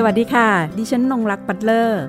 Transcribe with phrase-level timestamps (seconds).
[0.00, 0.48] สวัสดีค่ะ
[0.78, 2.02] ดิฉันนงรักปัตเลอร์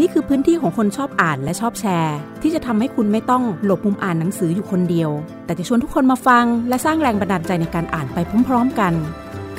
[0.00, 5.10] นี่คือพื้นที่ของคนชอบอ่านและชอบแชร์ ที่จะทำให้คุณไม่ต้องหลบมุมอ่านหนังสืออยู่คนเดียว
[5.44, 8.92] แต่จะชวนทุกคนมาฟัง และสร้างแรงบันดาลใจในการอ่านไปพร้อมๆกัน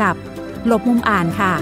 [0.02, 0.16] กับ
[0.68, 1.54] หลบมุมอ่านค่ะ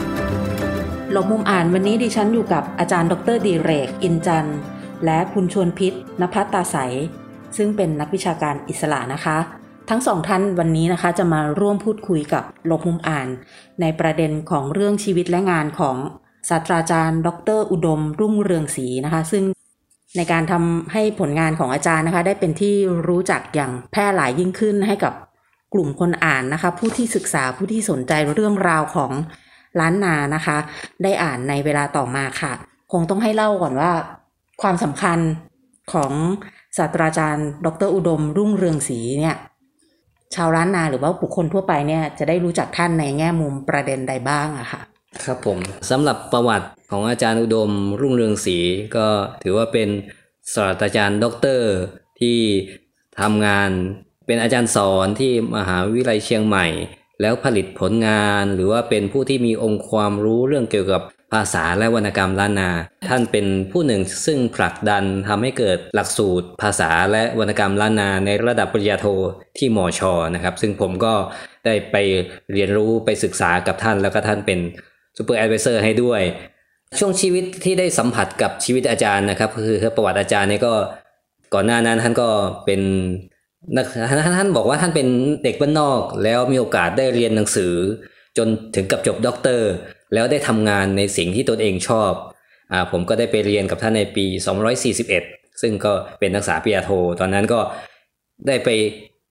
[1.12, 4.46] หลบมุมอ่านวันนี้ดิฉันอยู่กับอาจารย์ ดรดีเรก อินจัน
[5.06, 6.76] และคุณชวนพิษนภัตตาใส
[7.58, 9.38] ซึ่งเป็นนักวิชาการอิสระนะคะ
[9.90, 13.28] ทั้งสองท่านวันนี้นะคะจะมาร่วมพูดคุยกับหลบมุมอ่าน
[13.82, 15.96] ในประเด็นของเรื่องชีวิตและงานของ
[16.50, 19.44] ศาสตราจารย์ ดร อุดม รุ่งเรืองศรีนะคะ ซึ่ง
[20.18, 22.76] ในการทำให้ผลงานของอาจารย์นะคะ ได้เป็นที่
[23.08, 25.14] รู้จักอย่างแพร่หลายยิ่งขึ้นให้กับ
[25.74, 29.12] กลุ่มคนอ่านนะคะ ผู้ที่ศึกษาผู้ที่สนใจเรื่องราวของ
[29.80, 30.58] ล้านนานะคะ
[31.04, 32.52] ได้อ่านในเวลาต่อมาค่ะ
[32.92, 33.92] คงต้องให้เล่าก่อนว่า
[34.62, 35.20] ความสำคัญ
[35.94, 36.14] ของ
[36.78, 39.38] ศาสตราจารย์ ดร อุดม รุ่งเรืองศรีเนี่ย
[40.36, 44.82] ชาวล้านนาหรือว่าบุคคลทั่วไปเนี่ยจะได้รู้จักท่านในแง่มุมประเด็นใดบ้างอะค่ะ
[45.24, 45.58] ครับผม
[45.90, 47.72] สำหรับประวัติของอาจารย์อุดม
[48.02, 48.58] รุ่งเรืองศรี
[48.96, 49.08] ก็
[49.44, 49.90] ถือว่าเป็น
[50.56, 51.72] ศาสตราจารย์ด็อกเตอร์
[52.20, 52.38] ที่
[53.20, 53.70] ทำงาน
[54.26, 56.68] เป็นอาจารย์สอนที่มหาวิทยาลัยเชียงใหม่
[57.22, 61.02] แล้วผลิตผลงานหรือว่าเป็นผู้ที่มีองค์ความรู้เรื่องเกี่ยวกับ
[61.34, 62.70] ภาษาและวรรณกรรมล้านนา
[63.10, 69.06] ท่านเป็นผู้หนึ่งซึ่งผลักดันทำให้เกิดหลักสูตร ภาษาและวรรณกรรมล้านนาในระดับปริญญาโท
[69.58, 71.14] ที่มอชอนะครับ ซึ่งผมก็
[71.66, 71.96] ได้ไป
[72.54, 74.60] เรียนรู้ไปศึกษากับท่านแล้วก็ท่านเป็น
[75.18, 76.22] super advisor ให้ด้วย
[77.00, 80.74] ช่วงชีวิตที่ได้สัมผัสกับชีวิตอาจารย์นะครับ คือประวัติอาจารย์เนี่ยก็
[81.54, 82.30] ก่อนหน้านั้นท่านก็
[82.66, 82.82] เป็น
[83.76, 83.86] นัก
[84.38, 85.08] ท่านบอกว่าท่านเป็น
[85.44, 87.74] เด็กบ้านนอก แล้วมีโอกาสได้เรียนหนังสือ
[88.38, 89.70] จนถึงกับจบด็อกเตอร์
[90.14, 92.12] แล้วได้ทำงานในสิ่งที่ตนเองชอบ
[92.72, 94.26] อ่าผมก็ได้ไปเรียนกับท่านในปี
[94.94, 97.60] 241 ซึ่งก็เป็นนักศึกษาปริญญาโท ตอนนั้นก็
[98.48, 98.70] ได้ไป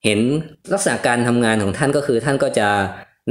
[0.04, 0.20] เห็น
[0.72, 2.68] ลักษณะการทำงานของท่านก็คือท่านก็จะ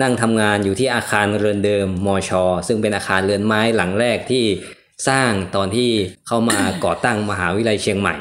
[0.01, 4.45] นั่งทำงานอยู่ที่อาคารเรือนเดิมมอชอซึ่งเป็นอาคารเรือนไม้หลังแรกที่
[5.09, 5.89] สร้างตอนที่
[6.27, 8.15] เข้ามาก่อตั้งมหาวิทยาลัยเชียงใหม่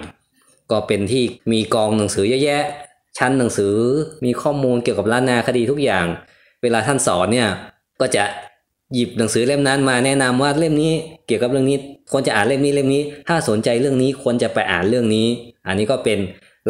[0.70, 2.62] ก็เป็นที่มีกองหนังสือเยอะแยะ
[3.18, 3.74] ชั้นหนังสือ
[4.24, 6.06] มีข้อมูลเกี่ยวกับล้านนาคดีทุกอย่าง
[6.62, 7.48] เวลาท่านสอนเนี่ย
[8.00, 8.24] ก็จะ
[8.94, 10.92] หยิบหนังสือเล่มนั้นมาแนะนำว่าเล่มนี้
[11.26, 11.78] เกี่ยวกับเรื่องนี้
[12.12, 15.26] ควรจะอ่านเล่มนี้เล่มนี้ ถ้าสนใจเรื่องนี้ควรจะไปอ่านเรื่องนี้
[15.66, 16.18] อันนี้ก็เป็น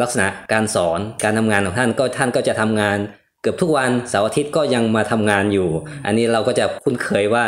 [0.01, 2.97] ลักษณะการสอนการทำงานของท่านก็ท่านก็จะทำงาน
[3.41, 5.69] เกือบทุกวันเสาร์อาทิตย์ก็ยังมาทำงานอยู่
[6.05, 7.45] อันนี้เราก็จะคุ้นเคยว่า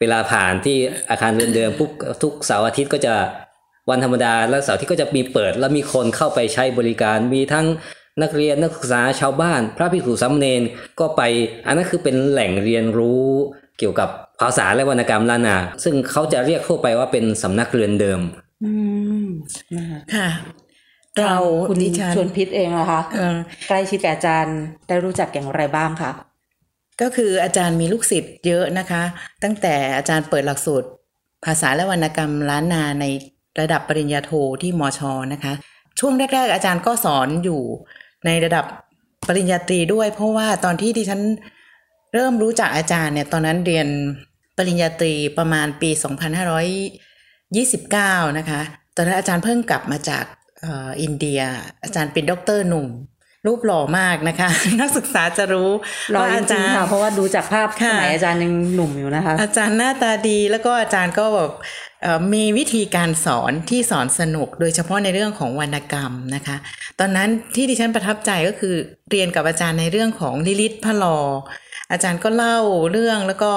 [0.00, 0.76] เวลาผ่านที่
[1.10, 1.90] อาคารเรียนเดิมปุ๊บ
[2.22, 3.14] ทุกเสาร์อาทิตย์ก็จะ
[3.90, 7.66] วันธรรมดาแล้วเสาร์ที่ก็จะมีเปิด แล้วมีคนเข้าไปใช้บริการมีทั้ง
[8.22, 10.62] นักเรียนนักศึกษาชาวบ้าน พระภิกษุสามเณร
[11.00, 11.22] ก็ไป
[11.66, 13.26] อันนั้นคือเป็นแหล่งเรียนรู้
[13.78, 14.08] เกี่ยวกับ
[14.40, 18.20] ภาษาและวรรณกรรมล้านนา ซึ่งเขาจะเรียกทั่วไปว่าเป็นสำนักเรียนเดิม
[18.64, 18.72] อื
[19.22, 19.26] ม
[19.76, 20.28] นะคะค่ะ
[21.20, 21.36] เรา
[21.70, 23.36] คุณดิฉันชวนพิษเองนะคะเออ
[23.68, 26.10] ใกล้ชิดกับอาจารย์ได้รู้จักอย่างไรบ้างคะ
[27.00, 29.02] ก็คืออาจารย์มีลูกศิษย์เยอะนะคะ
[29.42, 30.88] ตั้งแต่อาจารย์เปิดหลักสูตร
[31.44, 33.04] ภาษาและวรรณกรรมล้านนาใน
[33.60, 34.30] ระดับปริญญาโท
[34.62, 35.00] ที่มช
[35.32, 35.52] นะคะ
[36.00, 37.60] ช่วงแรก ๆ อาจารย์ก็สอนอยู่
[38.26, 38.64] ในระดับ
[39.26, 41.20] ปริญญาตรีด้วย เพราะว่าตอนที่ดิฉัน
[42.16, 43.88] เริ่มรู้จักอาจารย์เนี่ยตอนนั้นเรียน
[44.56, 45.90] ปริญญาตรีประมาณปี
[47.14, 48.60] 2529 นะคะ
[48.96, 50.24] ตอนนั้นอาจารย์เพิ่งกลับมาจาก
[50.60, 51.40] เอ่ออินเดีย
[51.84, 52.88] อาจารย์เป็นด็อกเตอร์หนุ่ม
[53.46, 54.48] รูปหล่อมากนะคะ
[54.80, 55.70] นักศึกษาจะรู้
[56.14, 61.50] รอว่าจอาริจางรๆย์ค่ะเพราะว่าดูจากภาพสค่ะมัยอาจารย์ยังหนุ่มอยู่นะคะ อาจารย์หน้าตาดีแล้วก็อาจารย์ก็แบบ
[61.95, 61.95] เอ่อ
[62.34, 66.56] มีวิธีการสอนที่สอนสนุก โดยเฉพาะในเรื่องของวรรณกรรมนะคะ
[66.98, 68.74] ตอนนั้นที่ดิฉันประทับใจก็คือ
[69.10, 71.18] เรียนกับอาจารย์ในเรื่องของลิลิตพระลอ
[71.92, 72.58] อาจารย์ก็เล่า
[72.90, 73.52] เรื่องแล้วก็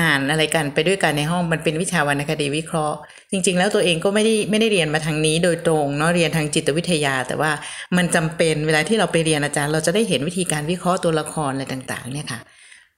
[0.00, 2.96] อ่านอะไรกันไปด้วยกันในห้องมันเป็นวิชาวรรณคดีวิเคราะห์
[3.32, 7.50] จริง ๆ แล้วตัวเองก็ไม่ได้ไม่ได้เรียนมาทางนี้โดยตรงเนาะเรียนทางจิตวิทยา แต่ว่า
[7.96, 12.40] มันจำเป็นเวลาที่เราไปเรียนอาจารย์ เราจะได้เห็นวิธีการวิเคราะห์ตัวละครอะไรต่าง ๆ เนี่ยค่ะ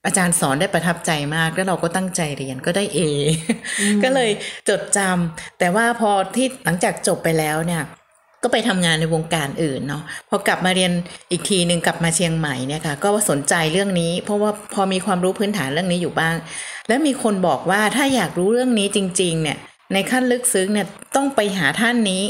[0.04, 3.00] อาจารย์สอนได้ประทับใจมาก แล้วเราก็ตั้งใจเรียนก็ได้เอ
[4.02, 4.30] ก็เลย
[4.68, 7.82] จดจำแต่ว่าพอที่หลังจากจบไปแล้วเนี่ย
[8.42, 10.92] ก็ไปทำงานในวงการอื่นเนาะพอกลับมาเรียน
[11.30, 16.34] อีกทีหนึ่งกลับมาเชียงใหม่เนี่ยค่ะ ก็สนใจเรื่องนี้ เพราะว่าพอมีความรู้พื้นฐานเรื่องนี้อยู่บ้าง
[16.88, 19.58] แล้วมีคนบอกว่าถ้าอยากรู้เรื่องนี้จริง ๆ เนี่ย
[19.92, 20.86] ในขั้นลึกซึ้งเนี่ย
[21.16, 22.22] ต้องไปหาท่านนี้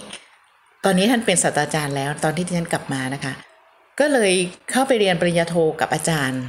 [0.85, 3.33] ตอนนี้ท่านเป็นศาสตราจารย์แล้ว ตอนที่ดิฉันกลับมานะคะ
[4.01, 4.33] ก็เลย
[4.71, 6.43] เข้าไปเรียนปริญญาโทกับอาจารย์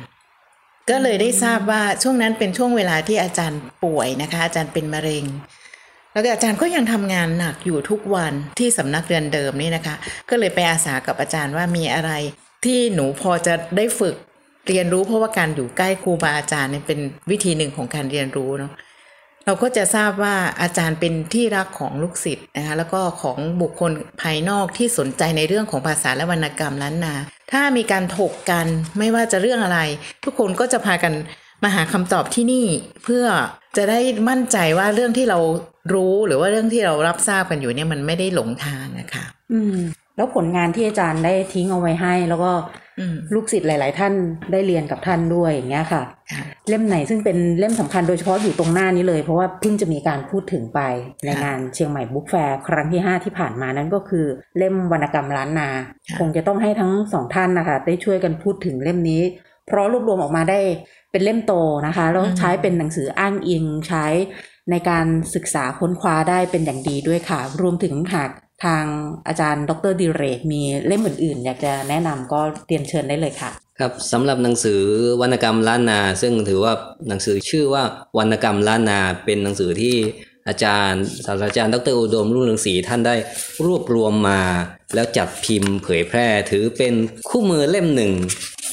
[0.90, 5.26] ก็เลยได้ทราบว่าช่วงนั้นเป็นช่วงเวลาที่อาจารย์ป่วยนะคะ อาจารย์เป็นมะเร็ง
[6.14, 9.96] แล้วก็อาจารย์ก็ยังทำงานหนักอยู่ทุกวันที่สำนักเรียนเดิมนี่นะคะ
[10.30, 12.12] ก็เลยไปอาสากับอาจารย์ว่ามีอะไร
[12.66, 14.16] ที่หนูพอจะได้ฝึก
[14.68, 17.00] เรียนรู้เพราะว่าการอยู่ใกล้ครูบาอาจารย์เนี่ยเป็น
[17.32, 18.72] วิธีหนึ่งของการเรียนรู้เนาะ
[19.46, 23.92] เราก็จะทราบว่าอาจารย์เป็นที่รักของลูกศิษย์นะคะแล้วก็ของบุคคล
[24.22, 27.16] ภายนอกที่สนใจในเรื่องของภาษาและวรรณกรรมล้านนา
[27.52, 28.68] ถ้ามีการถกกัน
[29.00, 29.80] ไม่ว่าจะเรื่องอะไร
[30.24, 31.14] ทุกคนก็จะพากัน
[31.64, 32.66] มาหาคำตอบที่นี่
[33.04, 33.26] เพื่อ
[33.78, 34.00] จะได้
[34.30, 35.40] มั่นใจว่าเรื่องที่เรา
[35.94, 39.78] รู้หรือว่าเรื่องที่เรารับทราบกันอยู่เนี่ยมันไม่ได้หลงทางนะคะ อืม
[40.16, 42.52] แล้วผลงานที่อาจารย์ได้ทิ้งเอาไว้ให้ แล้วก็
[43.34, 44.14] ลูกศิษย์หลาย ๆ ท่าน
[44.52, 46.02] ได้เรียนกับท่านด้วยอย่างเงี้ยค่ะ
[46.32, 50.80] ค่ะเล่มไหนซึ่งเป็นเล่มสำคัญโดยเฉพาะอยู่ตรงหน้านี้เลย เพราะว่าเพิ่งจะมีการพูดถึงไป
[51.26, 54.26] ในค่ะงานเชียงใหม่ Book Fair ครั้งที่ 5 ที่ผ่านมานั่นก็คือ
[54.58, 55.70] เล่มวรรณกรรมล้านนา
[56.08, 59.22] ค่ะคงจะต้องให้ทั้งสองท่านนะคะ ได้ช่วยกันพูดถึงเล่มนี้
[59.68, 60.60] เพราะรวบรวมออกมาได้
[61.12, 61.54] เป็นเล่มโต
[61.88, 64.06] นะคะแล้วใช้เป็นหนังสืออ้างอิงใช้
[64.72, 65.06] ในการ
[65.36, 68.30] ศึกษาค้นคว้าได้เป็นอย่างดีด้วยค่ะ รวมถึงหาก
[68.64, 68.84] ทาง
[69.28, 74.82] อาจารย์ดรดิเรก มีเล่มอื่นๆ อยากจะแนะนำก็เรียนเชิญได้เลยค่ะ ครับสำหรับหนังสือ
[75.22, 76.74] วรรณกรรมล้านนา ซึ่งถือว่า
[77.08, 77.84] หนังสือชื่อว่า
[78.18, 79.96] วรรณกรรมล้านนา เป็นหนังสือที่
[80.48, 83.16] อาจารย์ศาสตราจารย์ ดรอุดมรุ่งเรืองศรีท่านได้
[83.66, 84.42] รวบรวมมา
[84.96, 86.94] แล้วจัดพิมพ์เผยแพร่ถือเป็น
[87.30, 88.12] คู่มือเล่มหนึ่ง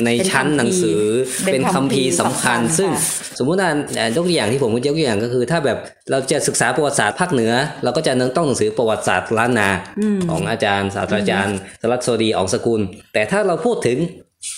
[0.05, 1.01] ในชั้นหนังสือ
[1.45, 3.71] เป็เป็นนคัมภีร์สำคัญคัมภีร์สำคัญ ซึ่งค่ะสมมุติว่า
[4.17, 5.79] ยกตัวอย่างที่ผมยกตัวอย่างก็คือ ถ้าแบบ
[6.11, 7.53] เราจะศึกษาประวัติศาสตร์ภาคเหนือ
[7.85, 9.69] เราก็จะต้องหนังสือประวัติศาสตร์ล้านนา
[10.01, 12.81] อืมของอาจารย์ศาสตราจารย์สรัตโซดีอองสกุล
[13.15, 13.99] แต่ถ้าเราพูดถึง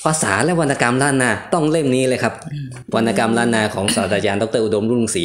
[0.04, 2.34] ภาษาและวรรณกรรมล้านนาต้องเล่มนี้เลยครับ
[2.94, 5.24] วรรณกรรมล้านนาของศาสตราจารย์ดรอุดมรุ่งศรี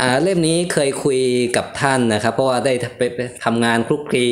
[0.00, 1.20] อ่าเล่มนี้เคยคุย
[1.56, 4.26] กับท่านนะครับ เพราะว่าได้ไปไปทำงานคลุกคลี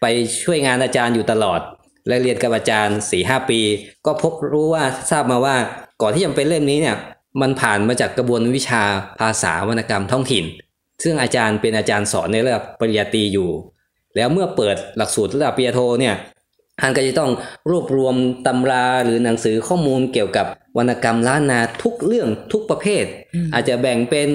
[0.00, 0.06] ไป
[0.44, 1.60] ช่วยงานอาจารย์อยู่ตลอด
[2.08, 3.60] และเรียนกับอาจารย์4ีหปี
[4.06, 5.56] ก็พบรู้ว่าทราบมาว่า
[6.02, 6.96] ก่อนที่จะเป็นเล่มนี้เนี่ย
[7.40, 8.82] มันผ่านมาจากกระบวนวิชา
[9.20, 10.44] ภาษาวรรณกรรมท้องถิ่น
[11.04, 13.50] ซึ่งอาจารย์เป็นอาจารย์สอนในระดับปริญญาตรีอยู่
[14.16, 16.14] แล้วเมื่อเปิดหลักสูตรระดับปริญญาโทเนี่ย
[16.80, 17.30] ท่านก็จะต้อง
[17.70, 18.14] รวบรวม
[18.46, 20.46] ตำราหรือหนังสือข้อมูลเกี่ยวกับ
[20.76, 23.04] วรรณกรรมล้านนาทุกเรื่องทุกประเภท
[23.54, 24.28] อาจจะแบ่งเป็น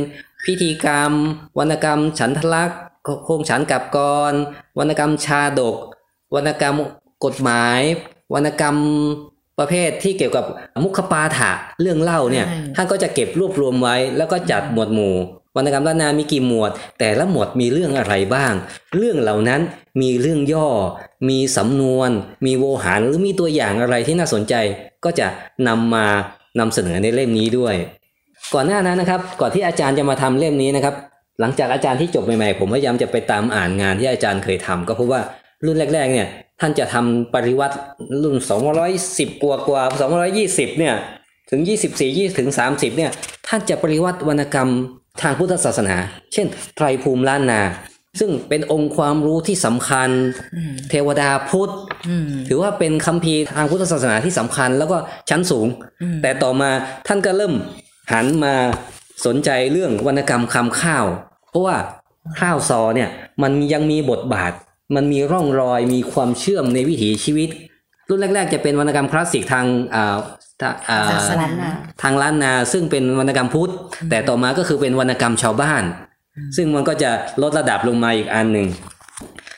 [0.45, 1.12] พิธีกรรม
[1.60, 2.80] วรรณกรรมฉันทลักษณ์
[3.25, 4.00] โครงฉันกับก
[4.31, 4.33] ร
[4.80, 5.75] วรรณกรรมชาดก
[6.36, 6.75] วรรณกรรม
[7.25, 7.81] กฎหมาย
[8.33, 8.75] วรรณกรรม
[9.60, 10.45] ประเภทที่เกี่ยวกับ
[10.83, 11.51] มุขปาฐะ
[11.81, 15.16] เรื่องเล่าเนี่ยใช่ท่านก็จะเก็บรวบรวมไว้ แล้วก็จัดหมวดหมู่
[15.56, 18.54] วรรณกรรมล้านนามีกี่หมวด แต่ละหมวดมีเรื่องอะไรบ้าง
[18.95, 19.62] เรื่องเหล่านั้น
[20.01, 20.68] มีเรื่องย่อ
[21.30, 22.10] มีสำนวน
[22.45, 24.54] มีโวหารหรือมีตัวอย่างอะไรที่น่าสนใจ
[25.06, 25.27] ก็จะ
[25.68, 26.06] นำมา
[26.60, 27.75] นำเสนอในเล่มนี้ด้วย
[28.54, 30.95] ก่อนหน้านั้นนะครับ ก่อนที่อาจารย์จะมาทำเล่มนี้นะครับ
[31.39, 35.21] หลังจากอาจารย์ที่จบใหม่ๆ ผมพยายามจะไปตามอ่านงานที่อาจารย์เคยทำก็เพราะว่า
[35.66, 36.27] รุ่นแรก ๆ เนี่ย
[36.60, 37.76] ท่านจะทำปริวัติ
[38.24, 38.38] รุ่น
[38.90, 39.82] 210 กว่ากว่า
[40.32, 40.96] 220 เนี่ย
[41.52, 43.12] ถึง 24 20ถึง 30 เนี่ย
[43.48, 44.70] ท่านจะปริวัติวรรณกรรม
[45.22, 45.96] ทางพุทธศาสนา
[46.34, 47.62] เช่น ไตรภูมิล้านนา
[48.20, 50.10] ซึ่งเป็นองค์ความรู้ที่สำคัญ
[50.90, 51.72] เทวดาพุทธ
[52.08, 54.98] อืมถือว่าเป็นคัมภีร์ทางพุทธศาสนาที่สำคัญแล้วก็
[55.30, 55.68] ชั้นสูง
[56.22, 56.70] แต่ต่อมา
[57.08, 57.54] ท่านก็เริ่ม
[58.12, 58.56] หันมา
[59.26, 61.06] สนใจเรื่องวรรณกรรมคำข้าว
[61.50, 61.78] เพราะว่า
[62.40, 63.10] ข้าวซอเนี่ย
[63.42, 64.54] มันยังมีบทบาท
[64.96, 67.50] มันมีร่องรอยมีความเชื่อมในวิถีชีวิต
[68.10, 69.66] รุ่นแรก ๆ จะเป็นวรรณกรรมคลาสสิกทาง
[69.96, 70.18] อ่า
[70.62, 71.70] ทางอ่าศาสนาล้านนา
[72.02, 73.72] ทางล้านนา ซึ่งเป็นวรรณกรรมพุทธ
[74.10, 75.84] แต่ต่อมาก็คือเป็นวรรณกรรมชาวบ้าน
[76.58, 78.68] ซึ่งมันก็จะลดระดับลงมาอีกอันหนึ่ง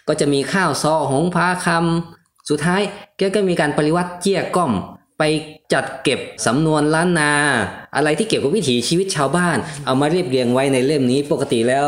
[0.08, 2.82] ก็จะมีข้าวซอหงพาคำสุดท้าย
[3.18, 4.72] แกก็มีการปริวัติเจี้ยก้อม
[5.20, 5.24] ไป
[5.74, 7.32] จัดเก็บสำนวนล้านนา
[7.96, 11.88] อะไรที่เกี่ยวกับวิถีชีวิตชาวบ้าน เอามาเรียบเรียงไว้ในเล่มนี้ปกติแล้ว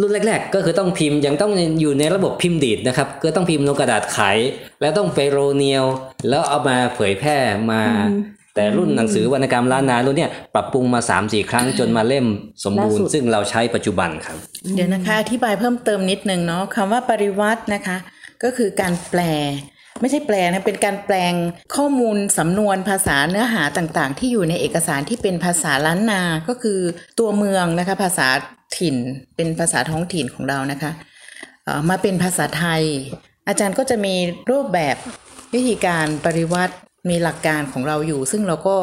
[0.00, 4.18] รุ่นแรก ๆ ก็คือต้องพิมพ์ยังต้องอยู่ในระบบพิมพ์ดีดนะครับก็ต้องพิมพ์ลงกระดาษไข
[4.80, 5.84] แล้วต้องไปโรเนียว
[6.28, 7.36] แล้วเอามาเผยแพร่
[7.72, 7.82] มา
[8.54, 12.26] แต่รุ่นหนังสือวรรณกรรมล้านนารุ่นเนี้ยปรับปรุงมา3-4ครั้งจนมาเล่ม
[12.64, 14.36] สมบูรณ์ล่าสุดซึ่งเราใช้ปัจจุบันครับ
[14.74, 17.96] เดี๋ยวนะคะ อธิบายเพิ่มเติมนิดนึงเนาะคำว่าปริวัตินะคะ
[18.42, 19.20] ก็คือการแปล
[20.00, 21.32] ไม่ใช่แปลนะเป็นการแปลง
[21.76, 26.80] ข้อมูลสำนวนภาษาเนื้อหาต่างๆ ที่อยู่ในเอกสารที่เป็นภาษาล้านนา ก็คือ
[27.18, 28.28] ตัวเมืองนะคะภาษา
[28.78, 28.96] ถิ่น
[29.36, 30.92] เป็นภาษาท้องถิ่นของเรานะคะ
[31.90, 32.82] มาเป็นภาษาไทย
[33.48, 34.14] อาจารย์ก็จะมี
[34.50, 34.96] รูปแบบ
[35.54, 36.74] วิธีการปริวัติ
[37.08, 38.76] มีหลักการของเราอยู่ ซึ่งเราก็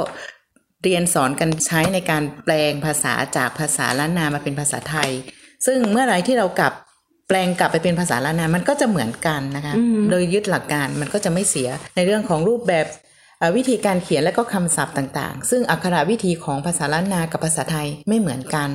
[0.84, 5.10] เรียนสอนกันใช้ในการแปลงภาษาจากภาษาล้านนามาเป็นภาษาไทย
[5.66, 6.74] ซึ่งเมื่อไรที่เรากลับ
[7.28, 9.74] แปลงกลับไปเป็นภาษาล้านนามันก็จะเหมือนกันนะคะ
[10.10, 12.86] โดยยึดหลักการมันก็จะไม่เสียในเรื่องของรูปแบบ
[13.56, 18.70] วิธีการเขียนและก็คำศัพท์ต่างๆ ซึ่งอักขระวิธีของภาษาล้านนากับภาษาไทยไม่เหมือนกัน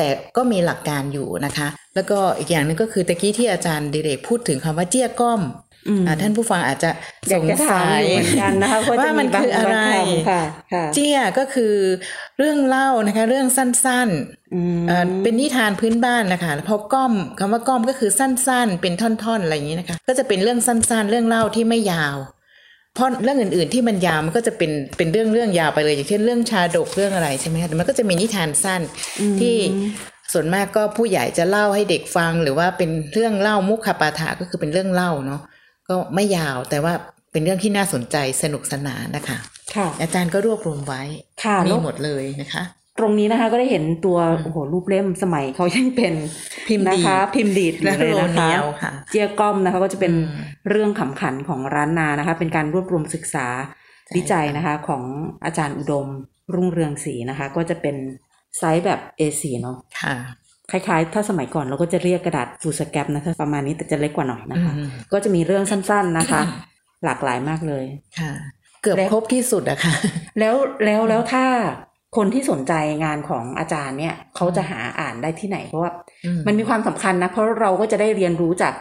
[0.00, 5.42] แต่ก็มีหลักการอยู่นะคะ แล้วก็อีกอย่างหนึงก็คือตะกี้ที่อาจารย์ดิเรกพูดถึงคำว่าเจี้ยก้อม
[6.06, 6.90] อ่าท่านผู้ฟังอาจจะ
[7.28, 10.42] อยาสกงจะถามสัยอยู่เหมือนกันนะคะว่าว่าจะมันบางคืออะไรบางคำค่ะ
[10.72, 11.74] ค่ะเจี้ยก็คือ
[12.38, 22.16] เรื่องเล่านะคะเรื่องสั้นๆเอ่อเป็นนิทานพื้นบ้านนะคะแล้วพอก้อมคำว่าก้อมก็คือสั้นๆ เป็นท่อนๆอะไรอย่างนี้นะคะ ก็จะเป็นเรื่องสั้นๆ เรื่องเล่าที่ไม่ยาว
[22.94, 28.82] เพราะเรื่องอื่น ๆ ที่มันยาวมันก็จะเป็นเป็นเรื่องเรื่องยาวไปเลยอย่างเช่นเรื่องชาดกเรื่องอะไรใช่ไหมคะแต่มันก็จะมีนิทานสั้น
[29.40, 29.56] ที่
[30.32, 35.40] ส่วนมากก็ผู้ใหญ่จะเล่าให้เด็กฟัง หรือว่าเป็นเรื่องเล่ามุขปาฐะก็คือเป็นเรื่องเล่าเนาะ
[35.88, 36.92] ก็ไม่ยาวแต่ว่า
[37.32, 39.38] เป็นเรื่องที่น่าสนใจสนุกสนานนะคะ
[39.74, 41.02] ค่ะ อาจารย์ก็รวบรวมไว้
[41.44, 42.62] ค่ะ มีแล้วหมดเลยนะคะ
[43.00, 46.14] ตรงนี้นะคะ ก็ได้เห็นตัวโอ้โหรูปเล่มสมัยเขายังเป็น
[46.68, 53.46] พิมพ์ดีดนะคะ พิมพ์ดีดอยู่และเลยโรนะเนีคะยวค่ะเจียก้อมนะคะ ก็จะเป็นอืมเรื่องขำขันของร้านนานะคะ เป็นการรวบรวมศึกษา
[54.06, 55.02] ใช่วิจัยนะคะ ของ
[55.44, 56.06] อาจารย์อุดม
[56.54, 57.96] รุ่งเรืองศรีนะคะ ก็จะเป็น
[58.58, 60.14] ไซส์แบบ A4 เนาะค่ะ
[60.70, 66.40] คล้ายๆ ถ้าสมัยก่อนเราก็จะเรียกกระดาษฟูสแกปนะคะ ประมาณนี้แต่จะเล็กกว่าหน่อยนะคะอืมก็จะมีเรื่องสั้น ๆนะคะ
[67.04, 67.84] หลากหลายมากเลย
[68.20, 68.32] ค่ะ
[68.82, 69.94] เกือบและครบที่สุดอะค่ะ
[70.38, 70.54] แล้ว
[70.84, 71.44] แล้วแล้วถ้า
[72.16, 72.72] คนที่สนใจ
[73.04, 75.90] งานของอาจารย์เนี่ยเขาจะหาอ่านได้ที่ไหน เพราะว่า
[76.26, 78.74] อืมมันมีความสำคัญนะ เพราะเราก็จะได้เรียนรู้จาก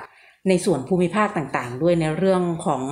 [0.49, 2.83] ในส่วนภูมิภาคต่างๆ ด้วยในเรื่องของ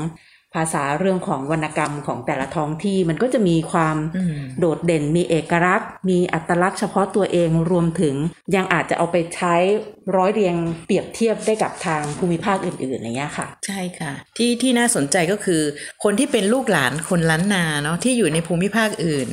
[0.55, 8.15] ภาษาเรื่องของวรรณกรรมของแต่ละท้องที่มันก็จะมีความอืมโดดเด่นมีเอกลักษณ์ มีอัตลักษณ์เฉพาะตัวเองรวมถึง
[8.55, 9.55] ยังอาจจะเอาไปใช้
[10.15, 15.61] ร้อยเรียงเปรียบเทียบได้กับทางภูมิภาคอื่นๆอย่างเงี้ยค่ะ ใช่ค่ะ ที่ที่น่าสนใจก็คือ
[16.03, 19.29] คนที่เป็นลูกหลานคนล้านนาเนาะที่อยู่ในภูมิภาคอื่น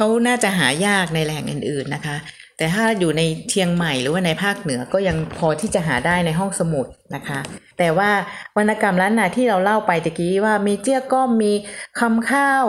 [0.00, 2.16] เขาน่าจะหายากในแหล่งอื่น ๆนะคะ
[2.56, 7.38] แต่ถ้าอยู่ในเชียงใหม่หรือว่าในภาคเหนือก็ยังพอที่จะหาได้ในห้องสมุดนะคะ
[7.78, 8.10] แต่ว่า
[8.56, 11.52] วรรณกรรมล้านนาที่เราเล่าไปตะกี้ว่ามีเจี้ยก้อมมี
[12.00, 12.66] คำข้าว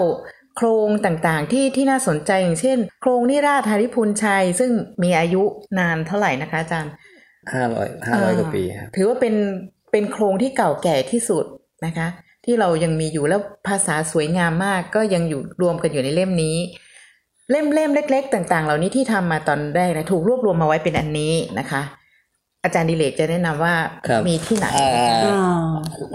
[0.56, 4.72] โครงต่างๆที่ที่น่าสนใจอย่างเช่น โครงนิราธาริพุนชัย ซึ่ง
[5.04, 5.44] มีอายุ
[5.80, 6.92] นานเท่าไหร่นะคะอาจารย์
[7.54, 9.36] ห้าร้อยห้าร้อยกว่าปีครับถือว่าเป็น
[9.92, 11.46] เป็นโครงที่เก่าแก่ที่สุด
[11.86, 12.08] นะคะ
[12.46, 16.58] ที่เรายังมีอยู่แล้วภาษาสวยงามมากก็ยังอยู่รวมกันอยู่ในเล่มนี้
[17.52, 21.82] เล่มเล่มเล็ก ๆ ต่าง ๆ เหล่านี้ที่ทำมาตอนแรกนะถูกรวบรวมมาไว้เป็นอันนี้นะคะ
[22.64, 23.76] อาจารย์ดิเลกจะแนะนำว่า
[24.08, 25.14] ครับมีที่ไหนอ่าอ่า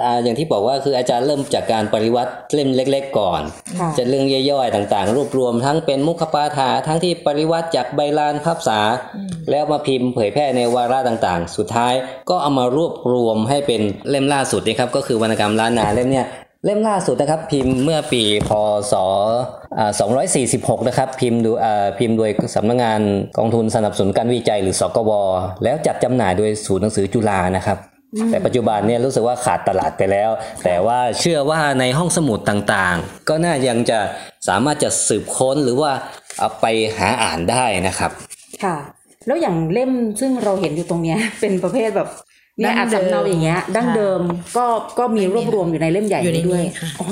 [0.03, 3.43] อ่าอย่างที่บอกว่าคืออาจารย์เริ่มจากการปริวัติเล่มเล็ก ๆ ก่อน
[3.81, 8.81] ค่ะจะเรื่องย่อยๆต่างๆ รวบรวมทั้งเป็นมุขปาฐาทั้งที่ปริวัติจากใบลานพับษา
[9.51, 11.95] แล้วมาพิมพ์เผยแพร่ในวาระต่างๆ สุดท้าย
[12.31, 16.27] ก็เอามารวบรวมให้เป็นเล่มล่าสุดนะครับก็คือวรรณกรรมล้านนาเล่มเนี้ย
[16.65, 18.51] เล่มล่าสุดนะครับ พิมพ์เมื่อปีพ
[18.93, 18.95] ศ
[19.79, 19.91] อ่า
[20.39, 23.01] 246 นะครับ พิมพ์ดูอ่าพิมพ์โดยสำนักงาน
[23.39, 25.11] กองทุนสนับสนุนการวิจัยหรือสกว
[25.65, 27.79] แล้วจัดจำหน่ายโดยศูนย์หนังสือจุฬานะครับ
[28.31, 30.31] แต่ปัจจุบันเนี่ยรู้สึกว่าขาดตลาดไปแล้ว
[30.65, 33.99] แต่ว่าเชื่อว่าในห้องสมุดต่างๆ ก็น่ายังจะ
[34.49, 35.91] สามารถจะสืบค้นหรือว่า
[36.39, 36.67] เอาไป
[36.99, 38.11] หาอ่านได้นะครับ
[38.65, 38.77] ค่ะ
[39.27, 39.91] แล้วอย่างเล่ม
[40.21, 42.09] ซึ่งเราเห็นอยู่ตรงเนี้ยเป็นประเภทแบบ
[42.59, 44.21] เนี่ยดั้อังดเดิมสำเนาอย่างเงี้ย ดั้งเดิม
[44.57, 44.67] ก็
[44.99, 47.09] ก็มีรวบรวมอยู่ในเล่มใหญ่อยู่ในนี้ด้วยค่ะอ๋อ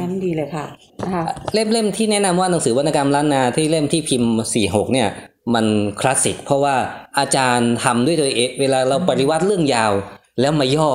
[0.00, 0.64] งั้นดีเลยค่ะ
[1.02, 4.32] นะคะเล่มเล่มที่แนะนำว่าหนังสือวรรณกรรมล้านนาที่เล่มที่พิมพ์
[4.64, 5.08] 46เนี่ย
[5.54, 5.66] มัน
[6.00, 6.74] คลาสสิก เพราะว่า
[7.18, 9.92] อาจารย์ทำด้วยตัวเองเวลาเราปริวัติเรื่องยาว
[10.40, 10.90] แล้วมาย่อ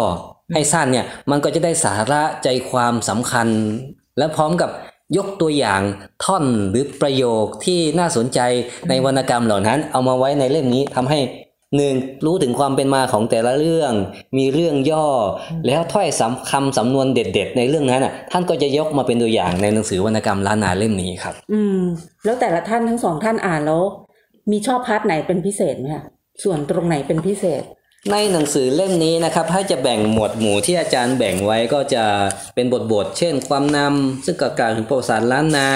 [0.54, 3.48] ให้สั้นเนี่ย มันก็จะได้สาระใจความสำคัญ
[4.18, 4.70] และพร้อมกับ
[5.18, 5.82] ยกตัวอย่าง
[6.24, 8.40] ท่อนหรือประโยคที่น่าสนใจ
[8.90, 11.20] ในวรรณกรรมเหล่านั้น เอามาไว้ในเล่มนี้ทำให้
[11.78, 11.94] หนึ่ง
[12.26, 13.94] รู้ถึงความเป็นมาของแต่ละเรื่อง
[14.38, 15.08] มีเรื่องย่อ
[15.68, 21.80] แล้วถ้อยสำคำสำนวนเด็ด ๆ ในเรื่องนั้นอะ ท่านก็จะยกมาเป็นตัวอย่างในหนังสือวรรณกรรมล้านนาเล่มนี้ครับ อืม
[22.26, 23.84] แล้วแต่ละท่านทั้งสองท่านอ่านแล้ว
[24.52, 26.04] มีชอบพาร์ทไหนเป็นพิเศษไหมคะ
[26.44, 27.64] ส่วนตรงไหนเป็นพิเศษ
[28.12, 32.04] ในหนังสือเล่มนี้นะครับ ถ้าจะแบ่งหมวดหมู่ที่อาจารย์แบ่งไว้ก็จะ
[32.56, 35.70] เป็นบทบทๆเช่น ความนำซึ่งก็กล่าวถึงประวัติศาสตร์ล้านนา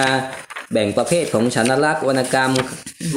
[0.74, 2.52] แบ่งประเภทของชนลักษณ์วรรณกรรม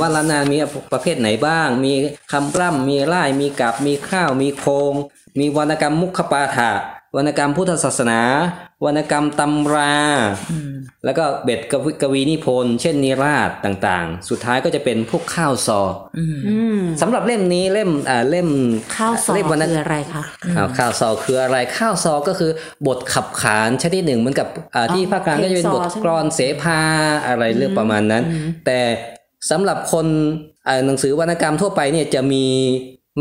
[0.00, 0.56] วรรณานมี
[0.92, 1.92] ประเภทไหนบ้าง มี
[2.32, 4.94] คำร่ำมีไล่มีกับมีข้าวมีโครง
[5.38, 6.70] มีวรรณกรรมมุขปาฐะ
[7.16, 8.20] วรรณกรรมพุทธศาสนา
[8.84, 9.94] วรรณกรรมตำรา
[10.52, 10.72] อืม
[11.04, 15.80] แล้วก็เบ็ดกวีกวีนิพนธ์เช่นนิราศต่างๆ สุดท้ายก็จะเป็นพวกข้าวซอ
[16.18, 18.48] อืมอืมสำหรับเล่มนี้เล่มอ่าเล่ม
[18.96, 20.22] ข้าวซอเล่มวรรณคืออะไรคะ
[20.54, 22.50] ข้าวข้าวซอคืออะไรข้าวซอก็คือ
[22.86, 26.80] บทขับขานชนิดหนึ่งเหมือนกับอ่าที่ภาคกลางก็จะเป็นบทกลอนเสภา
[27.26, 28.22] อะไรเรื่องประมาณนั้น
[28.66, 28.80] แต่
[29.50, 30.06] สำหรับคน
[30.66, 32.46] อ่าหนังสือวรรณกรรมทั่วไปเนี่ยจะมี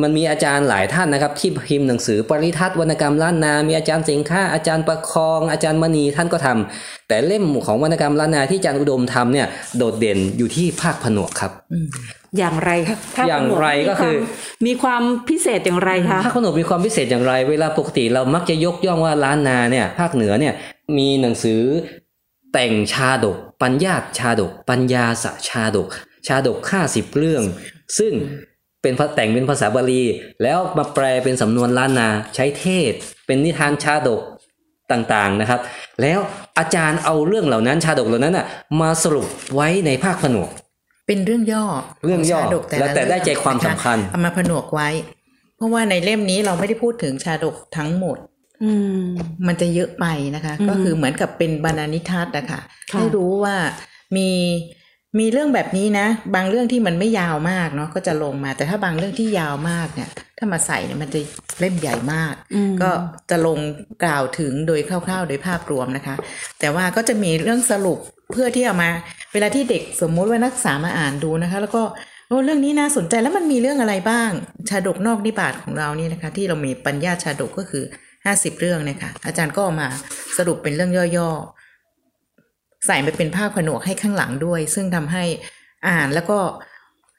[0.02, 9.48] มันมีอาจารย์หลายท่านนะครับ ที่พิมพ์หนังสือปริทัศน์วรรณกรรมล้านนา มีอาจารย์สิงค้าอาจารย์ประคอง อาจารย์มณีท่านก็ทำแต่เล่มของวรรณกรรมล้านนาที่อาจารย์อุดมทำเนี่ย
[9.78, 11.88] โดดเด่นอยู่ที่ภาคผนวกครับอืม
[12.38, 14.16] อย่างไรคะภพอย่างไรก็คือ
[14.66, 20.54] มีความพิเศษอย่างไรคะภาคผนวกมีความพิเศษอย่างไร เวลาปกติเรามักจะยกย่องว่าล้านนาเนี่ยภาคเหนือเนี่ย
[20.98, 21.62] มีหนังสือ
[22.54, 25.88] แต่งชาดก ปัญญาชาดก ปัญญาสชาดก
[26.28, 27.44] ชาดกห้าสิบเรื่อง
[27.98, 28.14] ซึ่ง
[28.86, 30.04] เป็นพระแต่งเป็นภาษาบาลี
[30.44, 32.94] แล้วมาแปลเป็นสำนวนล้านนาใช้เทศ
[33.26, 34.22] เป็นนิทานชาดก
[34.92, 35.60] ต่างๆนะครับ
[36.02, 36.20] แล้ว
[36.60, 38.46] อาจารย์เอาเรื่องเหล่านั้นชาดกเหล่านั้นน่ะ
[38.82, 40.50] มาสรุปไว้ในภาคผนวก
[41.08, 41.66] เป็นเรื่องย่อ
[42.06, 44.90] เรื่องย่อขชาดกแล้วแต่ได้ใจความสำคัญนะคะเอามาผนวกไว้
[45.58, 48.18] เพราะว่าในเล่มนี้เราไม่ได้พูดถึงชาดกทั้งหมด
[48.64, 49.04] อืม
[49.48, 52.62] มันจะเยอะไปนะคะอืมก็คือเหมือนกับเป็นบรรณานิทัศน์นะคะ
[52.92, 53.56] ค่ะให้รู้ว่า
[54.18, 54.30] มี
[55.20, 61.20] มีเรื่องแบบนี้นะ บางเรื่องที่มันไม่ยาวมากเนาะก็จะลงมา แต่ถ้าบางเรื่องที่ยาวมากเนี่ย ถ้ามาใส่เนี่ยมันจะ
[61.60, 62.92] เล่มใหญ่มากอืมก็
[63.30, 63.60] จะลง
[64.04, 66.16] กล่าวถึงโดยคร่าวๆ โดยภาพรวมนะคะ
[66.60, 68.00] แต่ว่าก็จะมีเรื่องสรุป
[68.32, 68.90] เพื่อที่เอามา
[69.34, 71.84] เวลาที่เด็กสมมุติว่านักศึกษามาอ่านดูนะคะ แล้วก็
[72.28, 74.30] โอ้เรื่องนี้น่าสนใจแล้วมันมีเรื่องอะไรบ้าง
[74.70, 77.84] ชาดกนอกนิบาตของเรานี่นะคะ ที่เรามีปัญญาชาดกก็คือ
[78.26, 79.88] ห้าสิบเรื่องเนี่ยค่ะอาจารย์ก็เอามา
[80.38, 81.55] สรุปเป็นเรื่องย่อๆ
[82.88, 85.24] ใส่ไปเป็นภาพผนวกให้ข้างหลังด้วย ซึ่งทำให้
[85.88, 86.40] อ่านแล้วก็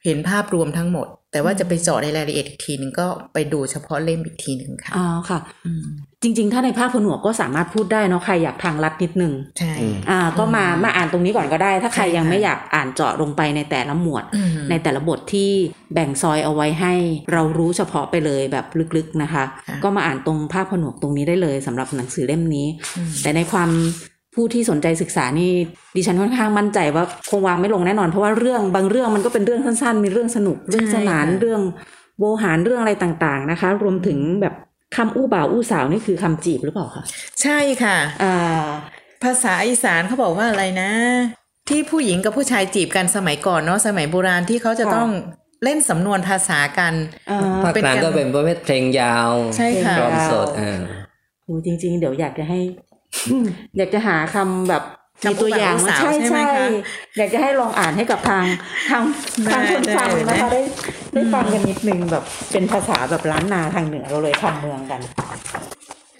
[0.05, 5.39] เห็นภาพรวมทั้งหมด แต่ว่าจะไปเจาะในรายละเอียดอีกทีหนึ่งก็ไปดูเฉพาะเล่มอีกทีหนึ่งค่ะอ๋อค่ะ
[6.23, 15.49] จริง ๆ ถ้าในภาพผนวกก็สามารถพูดได้เนาะใครอยากทางลัดนิดนึงใช่อืมอ่าก็มามาอ่านตรงนี้ก่อนก็ได้ ถ้าใครใช่ค่ะยังไม่อยากอ่านเจาะลงไปในแต่ละหมวดอืมในแต่ละบทที่
[15.93, 16.93] แบ่งซอยเอาไว้ให้
[17.33, 18.65] เรารู้เฉพาะไปเลยแบบ
[18.97, 23.69] ลึกๆนะคะค่ะก็มาอ่านตรงภาพผนวกตรงนี้ได้เลยสำหรับหนังสือเล่มนี้อืมแต่ในความ
[24.37, 25.51] ผู้ที่สนใจศึกษานี่
[25.95, 31.61] ดิฉันค่อนข้างมั่นใจว่าคงวางไม่ลงแน่นอน เพราะว่าเรื่องบางเรื่องมันก็เป็นเรื่องสั้นๆ มีเรื่องสนุกเรื่องสนานเรื่อง
[32.19, 34.53] โวหารเรื่องอะไรต่างๆนะคะ รวมถึงแบบ
[34.95, 37.03] คำอู้บ่าวอู้สาวนี่คือคำจีบหรือเปล่าคะ
[37.41, 38.65] ใช่ค่ะอ่า
[39.23, 40.91] ภาษาอีสานเขาบอกว่าอะไรนะ
[41.69, 45.09] ที่ผู้หญิงกับผู้ชายจีบกันสมัยก่อนเนาะสมัยโบราณที่เขาจะค่ะต้อง
[45.63, 46.93] เล่นสำนวนภาษากัน
[47.31, 50.79] อ่าภาคกลางก็เป็นประเภทเพลงยาวใช่ค่ะกลอมสดเพลงยาวอ่า
[51.43, 52.59] โอ้จริง ๆ เดี๋ยวอยากจะให้
[53.77, 54.83] อยากจะหาคำแบบ
[55.23, 56.67] คำมีตัวอย่างอุมาบาทใช่ใช่ไหมใช่คะ
[57.17, 58.45] อยากจะให้ลองอ่านให้กับทาง
[58.89, 59.03] ทาง
[59.45, 60.61] ได้ทางคนฟังได้นะคะได้ได้
[61.13, 65.01] ได้ฟังกันนิดนึงแบบเป็นภาษาแบบล้านนาทางเหนือเราเลยคำเมืองกัน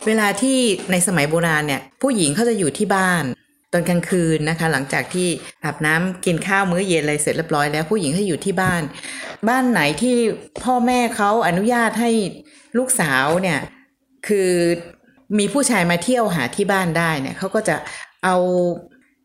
[0.08, 0.58] เวลาที่
[0.92, 3.24] ในสมัยโบราณเนี่ย ผู้หญิงเขาจะอยู่ที่บ้าน
[3.74, 5.28] ตอนกลางคืนนะคะ หลังจากที่
[5.64, 8.82] อาบน้ำกินข้าวมื้อเย็นอะไรเสร็จเรียบร้อยแล้วผู้หญิงเขาอยู่ที่บ้าน
[9.48, 10.16] บ้านไหนที่
[10.64, 12.12] พ่อแม่เขาอนุญาตให้
[12.78, 13.60] ลูกสาวเนี่ย
[14.28, 14.52] คือ
[15.40, 17.76] มีผู้ชายมาเที่ยวหาที่บ้านได้เนี่ยเขาก็จะ
[18.24, 18.38] เอา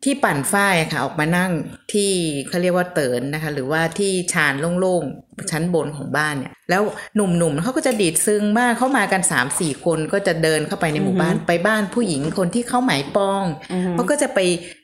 [0.07, 1.53] ที่ปั่นฝ้ายอะค่ะ ออกมานั่ง
[1.93, 2.11] ที่
[2.49, 6.83] เขาเรียกว่าเตินนะคะ หรือว่าที่ชานโล่งๆชั้นบนของบ้านเนี่ย แล้ว
[7.15, 14.39] หนุ่มๆเขาก็จะดีดซึงบ้างเข้ามากันสามสี่คนก็จะเดินเข้าไปในหมู่บ้านไปบ้านผู้หญิงคนที่เขาหมายปองอือฮึเขาก็จะไป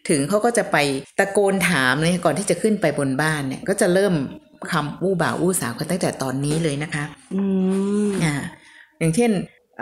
[0.09, 0.77] ถึงเขาก็จะไป
[1.19, 4.15] ตะโกนถามเลยก่อนที่จะขึ้นไปบนบ้านเนี่ย ก็จะเริ่ม
[4.73, 7.43] คำอู้บ่าวอู้สาวกันตั้งแต่ตอนนี้เลยนะคะ อื
[8.09, 8.35] มอ่า
[8.99, 9.31] อย่างเช่น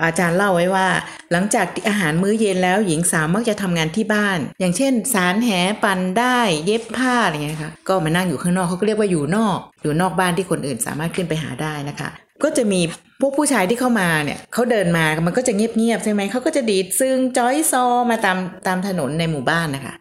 [0.03, 0.87] อาจารย์เล่าไว้ว่า
[1.33, 5.51] หลังจากอาหารมื้อเย็นแล้วหญิงสาวมักจะทำงานที่บ้าน อย่างเช่น สารแห
[5.85, 12.11] ปั่นได้เย็บผ้าอะไรเงี้ยนะคะก็มานั่งอยู่ข้างนอกเขาก็เรียกว่าอยู่นอก อยู่นอกบ้านที่คนอื่นสามารถขึ้นไปหาได้นะคะ
[12.45, 12.81] ก็จะมี
[13.21, 19.95] พวกผู้ชายที่เข้ามาเนี่ยเขาเดินมามันก็จะเงียบๆใช่ไหมเขาก็จะดีดซึงจอยซอมาตามตามถนนในหมู่บ้านนะคะ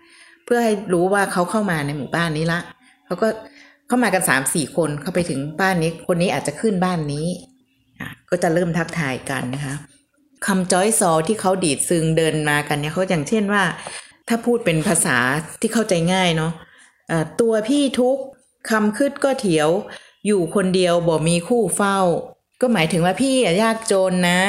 [0.45, 2.60] เพื่อให้รู้ว่าเขาเข้ามาในหมู่บ้านนี้ละ
[3.05, 3.27] เขาก็
[3.88, 7.27] เข้ามากันสามสี่คนเข้าไปถึงบ้านนี้คนนี้อาจจะขึ้นบ้านนี้
[8.29, 9.75] ก็จะเริ่มทักทายกันนะคะ
[10.45, 13.63] คำจ้อยซอที่เขาดีดซึงเดินมากันเนี่ยเขาอย่างเช่นว่า
[14.27, 15.17] ถ้าพูดเป็นภาษา
[15.61, 16.51] ที่เข้าใจง่ายเนาะ
[17.07, 18.17] เอ่อตัวพี่ทุก
[18.69, 19.69] คำคืดก็เถียว
[20.27, 21.99] อยู่คนเดียวบ่มีคู่เฝ้า
[22.61, 24.41] ก็หมายถึงว่าพี่อะยากจนนะ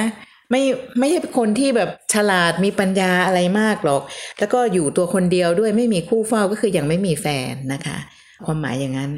[0.51, 0.63] ไม่
[0.99, 4.03] ไม่ใช่เป็นคนที่แบบฉลาดมีปัญญาอะไรมากหรอก
[4.39, 7.97] แล้วก็อยู่ตัวคนเดียวด้วยไม่มีคู่เฝ้าก็คือยังไม่มีแฟนนะคะ
[8.45, 9.11] ความหมายอย่างนั้น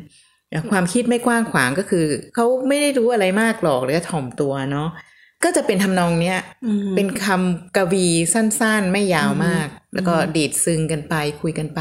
[0.71, 4.89] ความคิดไม่กว้างขวางก็คือเขาไม่ได้รู้อะไรมากหรอกหรือก็ถ่อมตัวเนาะ
[5.45, 11.81] ก็จะเป็นทำนองเนี้ยอืมเป็นคำกวีสั้นๆ ไม่ยาวมาก แล้วก็ดีดซึงกันไปคุยกันไป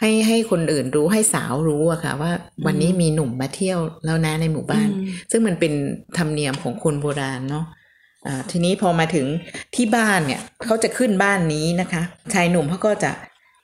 [0.00, 2.32] ให้ให้คนอื่นรู้ให้สาวรู้อะค่ะ ว่า
[2.66, 5.72] วันนี้มีหนุ่มมาเที่ยวแล้วนะในหมู่บ้านอืมซึ่งมันเป็น
[6.18, 7.64] ธรรมเนียมของคนโบราณเนาะ
[8.26, 9.26] อ่าทีนี้พอมาถึง
[9.74, 12.02] ที่บ้านเนี่ยเขาจะขึ้นบ้านนี้นะคะ
[12.34, 13.10] ชายหนุ่มเขาก็จะ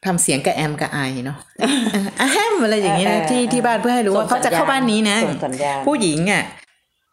[0.05, 1.39] ทำเสียงกระแอมกระไอเนาะ
[2.21, 6.45] อะแฮมอะไรอย่างเงี้ยนะที่ที่บ้านเพื่อให้รู้ว่าเขาจะเข้าบ้านนี้นะส่งสัญญาณผู้หญิงอะ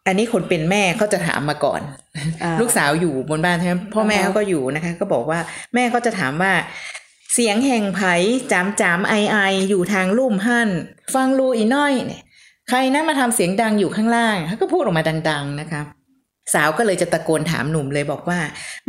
[0.06, 1.80] อันนี้คนเป็นแม่เขาจะถามมาก่อน
[2.42, 5.38] อ่าลูกสาวอยู่บนบ้านใช่ไหมพ่อแม่อ่าฮะเขาก็อยู่นะคะ ก็บอกว่า
[5.74, 6.52] แม่ก็จะถามว่า
[7.34, 8.14] เสียงแห่งไผ่
[8.52, 10.70] จามจามไอไออยู่ทางลุ่มหั่น
[11.14, 12.22] ฟังรูอีน้อยเนี่ย
[12.68, 15.80] ใครนะมาทำเสียงดังอยู่ข้างล่างเขาก็พูดออกมาดัง ๆนะคะ
[16.54, 18.40] สาวก็เลยจะตะโกนถามหนุ่มเลยบอกว่า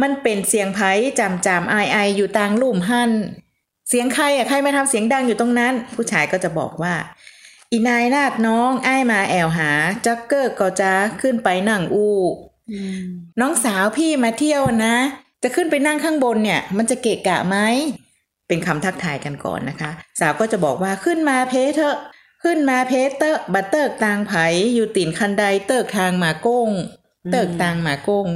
[0.01, 3.12] มันเป็นเสียงไผ่จามจามไอไออยู่ทางลุ่มหั่น
[3.89, 6.93] เสียงใครอะใครมาทำเสียงดังอยู่ตรงนั้น ผู้ชายก็จะบอกว่า
[7.71, 9.71] อีนายนาดน้องไอ้ายมาแอวหา
[10.05, 12.17] จักเกอร์ก็จะขึ้นไปนั่งอู้
[12.71, 13.03] อืม
[13.41, 14.95] น้องสาวพี่มาเที่ยวนะ
[15.43, 17.57] จะขึ้นไปนั่งข้างบนเนี่ย มันจะเกะกะไหม
[18.47, 21.97] เป็นคำทักทายกันก่อนนะคะ สาวก็จะบอกว่าขึ้นมาเพเถอะ
[22.43, 24.33] ขึ้นมาเพเตอร์บัตเติร์กตางไผ
[24.75, 26.69] อยู่ตีนคันไดเติร์กทางหมาโก้ง
[27.31, 28.27] เติร์กตางหมาโก้ง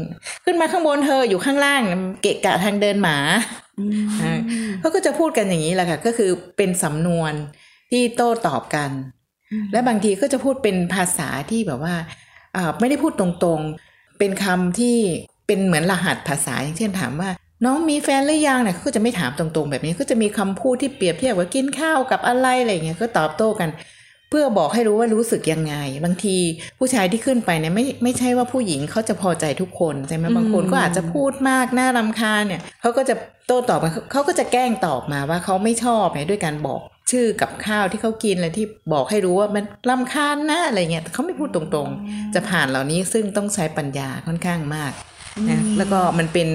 [0.45, 1.83] ขึ้นมาข้างบนเธออยู่ข้างล่าง
[2.21, 3.68] เกะกะทางเดินหมาอืมอ่า
[4.79, 7.33] เขาก็จะพูดกันอย่างนี้แหละค่ะ ก็คือเป็นสำนวน
[7.91, 8.89] ที่โต้ตอบกัน
[9.71, 11.95] และบางทีก็จะพูดเป็นภาษาที่แบบว่า
[12.55, 14.97] อ่าไม่ได้พูดตรงๆ เป็นคำที่
[15.47, 17.29] เป็นเหมือนรหัสภาษาอย่างเช่นถามว่า
[17.65, 23.69] น้องมีแฟนหรือยังเนี่ยเขาก็จะไม่ถามตรงๆ แบบนี้ก็จะมีคำพูดที่เปรียบเทียบว่ากินข้าวกับอะไรอะไรอย่างเงี้ยก็ตอบโต้กัน
[24.29, 26.37] เพื่อบอกให้รู้ว่ารู้สึกยังไง บางที
[26.79, 33.15] ผู้ชายที่ขึ้นไปเนี่ยไม่ไม่ใช่ว่าผู้หญิงเขาจะพอใจทุกคนใช่ไหมบางคนก็อาจจะพูดมากน่ารำคาญเนี่ยเขาก็จะ
[33.47, 44.93] โต้ตอบมาเขาก็จะแกล้งตอบมาว่าเขาไม่ชอบเนี่ยด้วยการบอกชื่อกับข้าวที่เขากินอะไรที่บอกให้รู้ว่ามันรำคาญนะอะไรเงี้ยแต่เขาไม่พูดตรงๆ จะผ่านเหล่านี้ซึ่งต้องใช้ปัญญาค่อนข้างมาก
[45.49, 46.49] นะแล้วก็มันเป็น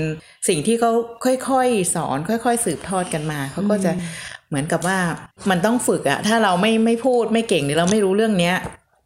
[0.49, 0.93] สิ่งที่เขา
[1.25, 3.93] ค่อยๆ สอน ค่อย ๆ สืบทอดกันมา เขาก็จะ
[4.49, 4.99] เหมือนกับว่า
[5.51, 8.57] มันต้องฝึกอะถ้าเราไม่ไม่พูดไม่เก่งหรือเราไม่รู้เรื่องเนี้ย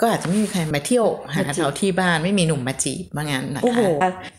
[0.01, 3.81] ก็อาจจะไม่มีใครมาเที่ยวหาเราที่บ้านไม่มีหนุ่มมาจีบว่างั้นนะคะโอ้โห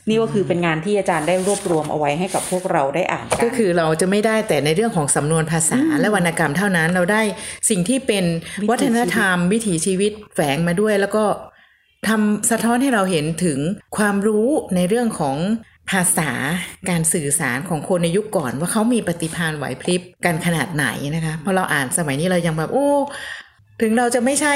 [0.08, 7.22] นี่ก็คือเป็นงานที่อาจารย์ได้รวบรวมเอาไว้ให้กับพวกเราได้อ่านนก็คือเราจะไม่ได้แต่ในเรื่องของสำนวนภาษาและวรรณกรรมเท่านั้นเราได้
[7.70, 8.26] สิ่งที่เป็น
[8.62, 11.24] วิถีวัฒนธรรม วิถีชีวิตแฝงมาด้วยแล้วก็
[12.08, 13.60] ทำสะท้อนให้เราเห็นถึง
[13.98, 15.38] ความรู้ในเรื่องของ
[15.90, 16.32] ภาษา
[16.90, 22.90] การสื่อสารของคนในยุคก่อนว่าเขามีปฏิภาณไหวพริบกันขนาดไหนนะคะเพราะเราอ่านสมัยนี้เรายังแบบโอ้
[23.82, 24.54] ถึงเราจะไม่ใช่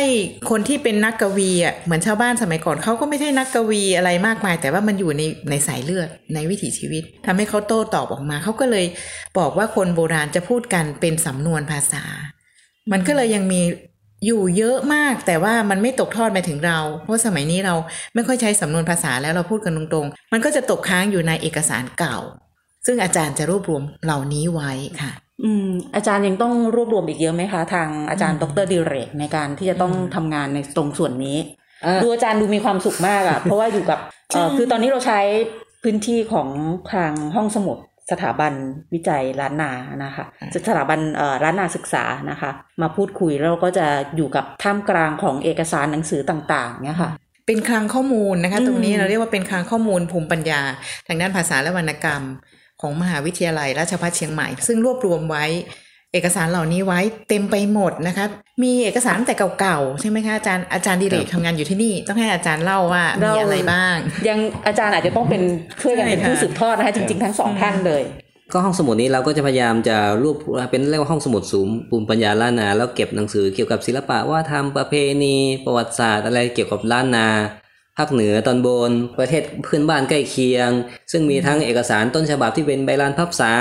[0.49, 8.85] คนที่เป็นนักกวีอะเหมือนชาวบ้านสมัยก่อนเขาก็ไม่ใช่นักกวีอะไรมากมาย แต่ว่ามันอยู่ในในสายเลือดในวิถีชีวิตทำให้เขาโต้ตอบออกมาเขาก็เลย
[9.37, 12.03] บอกว่าคนโบราณจะพูดกันเป็นสำนวนภาษา
[12.91, 13.61] มันก็เลยยังมี
[14.25, 17.75] อยู่เยอะมากแต่ว่ามันไม่ตกทอดมาถึงเรา เพราะสมัยนี้เรา
[18.15, 22.17] ไม่ค่อยใช้สำนวนภาษาแล้วเราพูดกันตรงๆ มันก็จะตกค้างอยู่ในเอกสารเก่า
[22.85, 25.11] ซึ่งอาจารย์จะรวบรวมเหล่านี้ไว้ค่ะ
[25.43, 31.37] อืม อาจารย์ยังต้องรวบรวมอีกเยอะไหมคะ ทางอาจารย์ดรดิเรกในการที่จะต้องทำงานในตรงส่วนนี้
[31.85, 33.99] อ่าดูอาจารย์ดูมีความสุขมากอะ่ะ เพราะว่าอยู่กับ
[34.33, 35.19] เอ่อคือตอนนี้เราใช้
[35.83, 36.49] พื้นที่ของ
[36.93, 37.77] ทางห้องสมุด
[38.11, 38.53] สถาบัน
[38.93, 39.71] วิจัยล้านนา
[40.03, 40.25] นะคะ
[40.67, 47.11] สถาบันเอ่อล้านนาศึกษานะคะ มาพูดคุยแล้วเราก็จะอยู่กับท่ามกลางของเอกสารหนังสือต่างๆเนี่ยค่ะ
[47.47, 50.61] เป็นคลังข้อมูลนะคะอืมตรงนี้เราเรียกว่าเป็นคลังข้อมูลภูมิปัญญา
[51.07, 52.23] ทางด้านภาษาและวรรณกรรม
[52.81, 55.45] ของมหาวิทยาลัยราชภัฏเชียงใหม่ ซึ่งรวบรวมไว้
[56.13, 56.99] เอกสารเหล่านี้ไว้
[57.29, 58.25] เต็มไปหมดนะคะ
[58.63, 63.95] มีเอกสารตั้งแต่เก่าๆใช่ไหมคะอาจารย์อาจารย์ดิเรกทำงานอยู่ที่นี่ต้องให้อาจารย์เล่าว่ามีอะไรบ้าง
[64.29, 65.41] ยังอาจารย์อาจจะต้องเป็น
[65.81, 68.03] ช่วยกันเป็นใช่ค่ะผู้สืบทอดนะคะจริงๆทั้งสองท่านเลย
[68.53, 70.37] ก็ห้องสมุดนี้เราก็จะพยายามจะรวบ
[70.71, 77.27] เป็นเรียกว่าห้องสมุดสูงภูมิปัญญาล้านนาแล้วเก็บหนังสือเกี่ยวกับศิลปะว่าทำประเพณีประวัติศาสตร์อะไรเกี่ยวกับล้านนา
[77.97, 80.69] ภาคเหนือตอนบน ประเทศเพื่อนบ้านใกล้เคียง
[81.11, 83.53] ซึ่งมีทั้งเอกสารต้นฉบับที่เป็นใบลานพับษา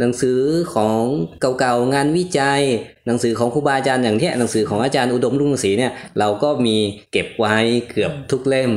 [0.00, 0.40] หนังสือ
[0.74, 1.00] ของ
[1.40, 2.62] เก่าๆงานวิจัย
[3.06, 6.76] หนังสือของครูบาอาจารย์อย่างที่หนังสือของอาจารย์อุดมรุ่งศรีเนี่ยเราก็มี
[7.12, 7.56] เก็บไว้
[7.90, 8.72] เกือบทุกเล่ม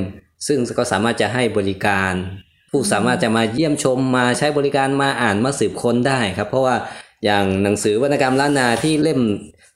[0.47, 2.13] ซึ่งก็สามารถจะให้บริการ
[2.71, 6.75] ผู้สามารถจะมาเยี่ยมชมมาใช้บริการมาอ่านมาสืบค้นได้ครับ เพราะว่า
[7.25, 9.19] อย่างหนังสือวรรณกรรมล้านนาที่เล่ม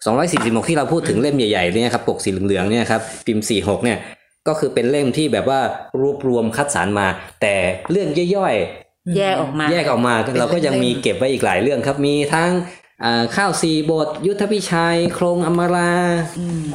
[0.05, 3.97] 246 ที่เราพูดถึงเล่มใหญ่ๆเนี่ยครับปกสีเหลืองๆเนี่ยครับพิมพ์ 46 เนี่ย
[4.47, 5.59] ก็คือเป็นเล่มที่แบบว่า
[6.01, 7.07] รวบรวมคัดสรรมา
[7.41, 7.55] แต่
[7.91, 8.55] เรื่องย่อย
[9.17, 12.51] แยกออกมาๆแยกออกมาเราก็ยังมีเก็บไว้อีกหลายเรื่องครับมีทั้ง
[13.03, 15.93] อ่าข้าวสีบท ยุทธพิชัย โครงอมรา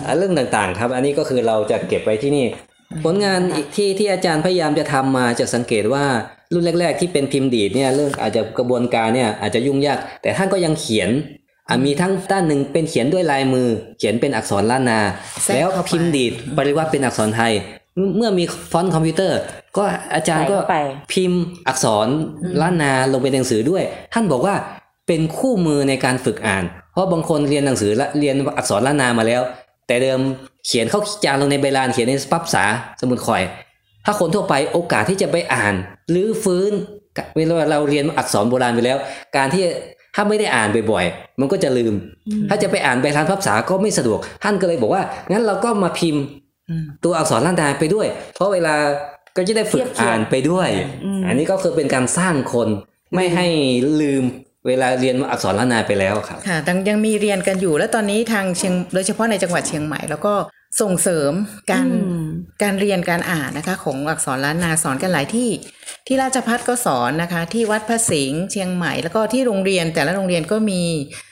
[0.06, 2.46] อ่าเรื่องต่างๆ ครับ อันนี้ก็คือเราจะเก็บไว้ที่นี่
[3.04, 6.04] ผลงานอีกที่ที่อาจารย์พยายามจะทำมาจะสังเกตว่า
[6.52, 11.10] รุ่นแรก ๆ ที่เป็นพิมพ์ดีดเนี่ยเรื่องอาจจะกระบวนการเนี่ยอาจจะยุ่งยาก แต่ท่านก็ยังเขียน
[11.68, 15.00] อะมีทั้งด้านหนึ่งเป็นเขียนด้วยลายมือ เขียนเป็นอักษรล้านนา
[15.44, 17.52] แทรกแล้วเข้าไปพิมพ์ดีดปริวัติเป็นอักษรไทย
[18.16, 19.38] เมื่อมีฟอนต์คอมพิวเตอร์
[19.76, 19.84] ก็
[20.14, 20.78] อาจารย์ก็ใส่เข้าไป
[21.12, 22.08] พิมพ์อักษร
[22.60, 23.82] ล้านนาลงเป็นหนังสือด้วย
[24.14, 24.54] ท่านบอกว่า
[25.06, 29.42] เป็นคู่มือในการฝึกอ่าน เพราะบางคนเรียนหนังสือและเรียนอักษรล้านนามาแล้ว
[29.86, 30.20] แต่เดิม
[30.66, 32.64] เขียนเข้าจานลงในใบลานเขียนในปั๊บษา
[33.00, 33.42] สมุดข่อย
[34.04, 35.74] ถ้าคนทั่วไปโอกาสที่จะไปอ่าน
[36.10, 36.72] หรือฟื้น
[37.36, 38.98] เวลาเราเรียนอักษรโบราณไปแล้ว
[39.36, 39.64] การที่
[40.14, 41.94] ถ้าไม่ได้อ่านบ่อยๆ มันก็จะลืม
[42.48, 46.49] ถ้าจะไปอ่านใบลานพับษาก็ไม่สะดวก ท่านก็เลยบอกว่า งั้นเราก็มาพิมพ์อืม
[47.04, 48.74] ตัวอักษรล้านนาไปด้วย เพราะเวลา
[49.36, 50.68] ก็จะได้ฝึกเทียบเคียงอ่านไปด้วย
[51.04, 52.68] อืมอันนี้ก็คือเป็นการสร้างคน
[53.14, 53.46] ไม่ให้
[54.02, 54.24] ลืม
[54.66, 60.34] เวลาเรียนอักษรล้านนาไปแล้วครับค่ะยังยังมีเรียนกันอยู่แล้วตอนนี้ทางเชียงโดยเฉพาะในจังหวัดเชียงใหม่ แล้วก็
[60.80, 61.32] ส่งเสริม
[61.72, 62.28] การอืม
[62.62, 65.50] การเรียนการอ่านนะคะ ของอักษรล้านนาสอนกันหลายที่
[66.06, 70.82] ที่ราชพัฒก็สอนนะคะ ที่วัดพระสิงห์เชียงใหม่ แล้วก็ที่โรงเรียนแต่ละโรงเรียนก็มี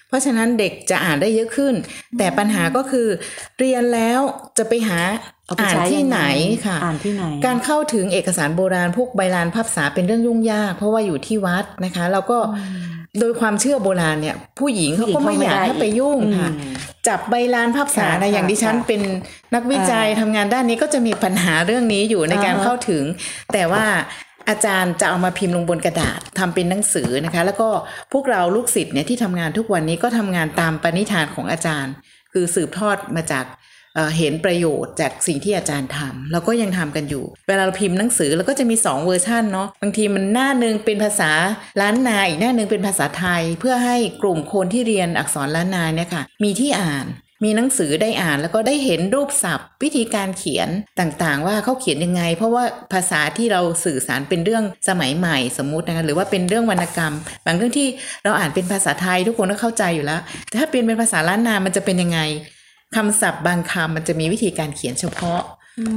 [0.08, 1.74] เพราะฉะนั้นเด็กจะอ่านได้เยอะขึ้น
[2.18, 3.06] แต่ปัญหาก็คือ
[3.58, 4.20] เรียนแล้ว
[4.58, 4.98] จะไปหา
[5.46, 6.22] เอาไปอ่านใช้ที่ยังงไหน
[6.66, 12.38] ค่ะอ่านที่ไหน การเข้าถึงเอกสารโบราณพวกใบลานพับษาเป็นเรื่องยุ่งยาก เพราะว่าอยู่ที่วัดนะคะ แล้วก็
[13.20, 16.74] โดยความเชื่อโบราณเนี่ย ผู้หญิงเขาก็ไม่อยากให้ไปยุ่งค่ะอืม
[17.08, 19.00] จับใบลานพับษาค่ะนะอย่างดิฉันค่ะเป็น
[19.54, 23.04] นักวิจัยทำงานด้านนี้ก็จะมีปัญหาเรื่องนี้อยู่ในการอ่าฮะเข้าถึง
[23.52, 23.84] แต่ว่า
[24.48, 27.68] อาจารย์จะเอามาพิมพ์ลงบนกระดาษทำเป็นหนังสือนะคะ แล้วก็
[28.12, 31.92] พวกเราลูกศิษย์เนี่ยที่ทำงานทุกวันนี้ก็ทำงานตามปณิธานของอาจารย์
[32.32, 33.44] คือสืบทอดมาจาก
[33.94, 41.30] เอ่อเห็นประโยชน์จากสิ่งที่อาจารย์ทำเราก็ยังทำกันอยู่ เวลาเราพิมพ์หนังสือเราก็จะมี 2 เวอร์ชันเนาะบางทีมันหน้าหนึ่งเป็นภาษา
[41.80, 47.06] ล้านนาอีกหน้าหนึ่งเป็นภาษาไทย เพื่อให้กลุ่มคนที่เรียนอักษรล้านนาเนี่ยค่ะมีที่อ่าน
[47.44, 50.68] มีหนังสือได้อ่านแล้วก็ได้เห็นรูปศัพท์ วิธีการเขียน
[51.00, 57.14] ต่างๆ ว่าเขาเขียนยังไง เพราะว่าภาษาที่เราสื่อสารเป็นเรื่องสมัยใหม่สมมุตินะคะหรือว่าเป็นเรื่องวรรณกรรม
[57.46, 57.88] บางเรื่องที่
[58.24, 62.20] เราอ่านเป็นภาษาไทยทุกคนก็เข้าใจอยู่แล้ว แต่ถ้าเป็นเป็นภาษาล้านนามันจะเป็นยังไง
[62.96, 65.40] คำศัพท์บางคำมันจะมีวิธีการเขียนเฉพาะ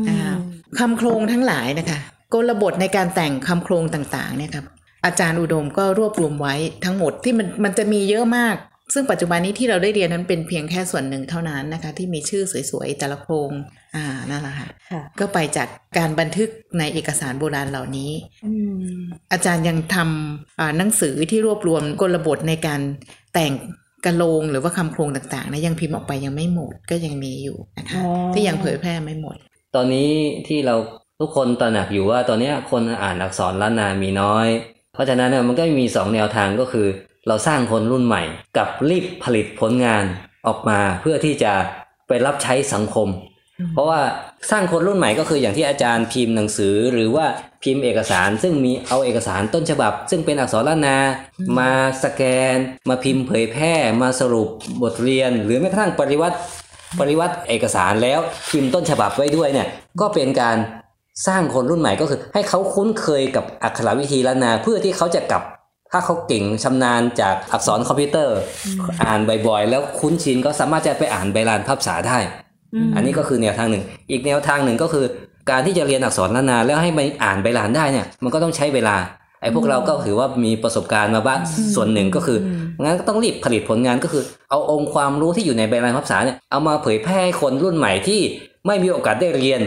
[0.10, 0.34] นะคะ
[0.80, 2.00] คำโครงทั้งหลายนะคะ
[2.34, 4.66] กลบทในการแต่งคำโครงต่างๆเนี่ยครับ
[5.06, 8.56] อาจารย์อุดมก็รวบรวมไว้ทั้งหมดที่มันมันจะมีเยอะมาก
[8.94, 13.52] ซึ่งปัจจุบันนี้ที่เราได้เรียนนั้นเป็นเพียงแค่ส่วนหนึ่งเท่านั้นนะคะ ที่มีชื่อสวยๆแต่ละโครง
[13.96, 16.50] อ่านั่นแหละค่ะค่ะก็ไปจากการบันทึก
[16.80, 18.12] ในเอกสารโบราณเหล่านี้
[18.46, 18.54] อื
[18.98, 19.02] ม
[19.32, 22.82] อาจารย์ยังทำอ่าหนังสือที่รวบรวมกลบทในการ
[23.34, 23.54] แต่ง
[24.06, 29.36] กระโลงหรือว่าคำโครงต่างๆนะยังพิมพ์ออกไปยังไม่หมดก็ยังมีอยู่นะคะอ๋อที่ยังเผยแพร่ไม่หมด
[29.76, 30.10] ตอนนี้
[30.48, 30.76] ที่เรา
[31.20, 34.48] ทุกคนตระหนักอยู่ว่าตอนเนี้ยคนอ่านอักษรล้านนามีน้อย
[34.94, 36.88] เพราะฉะนั้นเนี่ยมันก็มีสองแนวทางก็คือ
[37.28, 38.24] เราสร้างคนรุ่นใหม่
[38.58, 40.04] กับรีบผลิตผลงาน
[40.48, 41.54] ออกมาเพื่อที่จะ
[42.08, 43.08] ไปรับใช้สังคม
[43.74, 44.02] เพราะว่า
[44.52, 47.26] สร้างคนรุ่นใหม่ก็คืออย่างที่อาจารย์พิมพ์หนังสือ หรือว่า
[47.64, 50.98] พิมพ์เอกสาร ซึ่งมีเอาเอกสารต้นฉบับ ซึ่งเป็นอักษรล้านนา
[51.58, 51.72] มา
[52.04, 52.24] สแก
[52.56, 52.58] น
[52.90, 54.48] มาพิมพ์เผยแพร่ มาสรุป
[54.82, 56.38] บทเรียน หรือแม้กระทั่งปริวัติ
[57.00, 58.20] ปริวัติเอกสารแล้ว
[58.52, 59.68] พิมพ์ต้นฉบับไว้ด้วยเนี่ย
[60.02, 60.58] ก็เป็นการ
[61.28, 65.44] สร้างคนรุ่นใหม่ก็คือ ให้เขาคุ้นเคยกับอักขรวิธีล้านนา เพื่อที่เขาจะกลับ
[65.92, 68.38] ถ้าเขาเก่งชำนาญจากอักษรคอมพิวเตอร์
[69.04, 72.18] อ่านบ่อยๆ แล้วคุ้นชินก็สามารถจะไปอ่านใบลานภาษาได้
[72.96, 75.06] อันนี้ก็คือแนวทางหนึ่ง อีกแนวทางหนึ่งก็คือ
[75.50, 78.96] การที่จะเรียนอักษรล้านนาแล้วให้ไปอ่านใบลานได้เนี่ย มันก็ต้องใช้เวลา
[79.42, 81.40] ไอ้พวกเราก็ถือว่ามีประสบการณ์มาบ้าง
[81.76, 82.38] ส่วนหนึ่งก็คือ
[82.82, 88.22] งั้นก็ต้องรีบผลิตผลงานก็คือ เอาองค์ความรู้ที่อยู่ในใบลานภาษาเนี่ยเอามาเผยแพร่ให้คนรุ่นใหม่ที่
[88.68, 89.62] ไม่มีโอกาสได้เรียน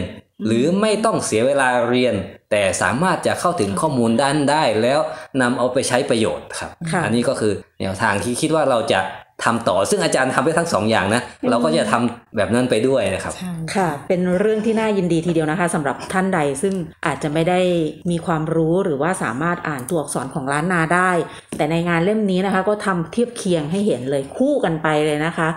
[0.45, 2.15] หรือไม่ต้องเสียเวลาเรียน
[2.51, 4.99] แต่สามารถจะเข้าถึงข้อมูลด้านได้ แล้ว
[5.41, 9.01] นำเอาไปใช้ประโยชน์ครับค่ะอันนี้ก็คือแนวทางที่คิดว่าเราจะ
[9.43, 13.33] ทำต่อซึ่งอาจารย์ทำได้ทั้งสองอย่างนะ เราก็จะทำแบบนั้นไปด้วยนะครับ
[13.75, 16.73] ค่ะ เป็นเรื่องที่น่ายินดีทีเดียวนะคะสำหรับท่านใดซึ่ง
[17.05, 17.59] อาจจะไม่ได้
[18.11, 21.11] มีความรู้หรือว่าสามารถอ่านตัวอักษรของล้านนาได้
[21.57, 25.49] แต่ในงานเล่มนี้นะคะ ก็ทำเทียบเคียงให้เห็นเลยคู่กันไปเลยนะคะ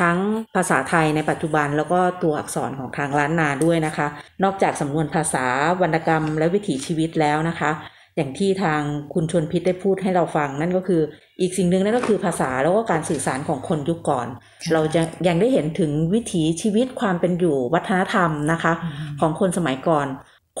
[0.00, 0.18] ทั้ง
[0.54, 4.06] ภาษาไทยในปัจจุบันแล้วก็ตัวอักษรของทางล้านนาด้วยนะคะ
[4.44, 5.46] นอกจากสำนวนภาษา
[5.80, 7.70] วรรณกรรมและวิถีชีวิตแล้วนะคะ
[8.16, 8.80] อย่างที่ทาง
[9.14, 11.00] คุณชวนพิษได้พูดให้เราฟัง นั่นก็คือ
[11.40, 14.26] อีกสิ่งหนึ่งนั่นก็คือภาษาแล้วก็การสื่อสารของคนยุคก่อน
[14.72, 18.72] เราจะยังได้เห็นถึงวิถีชีวิตความเป็นอยู่วัฒนธรรมนะคะ
[19.20, 20.06] ของคนสมัยก่อน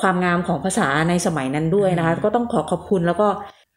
[0.00, 3.28] ความงามของภาษาในสมัยนั้นด้วยนะคะ ก็ต้องขอขอบคุณแล้วก็